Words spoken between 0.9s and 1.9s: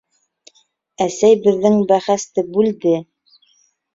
Әсәй беҙҙең